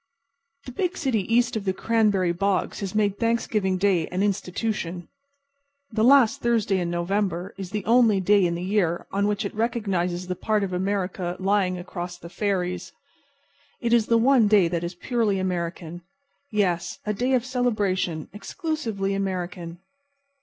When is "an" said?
4.07-4.23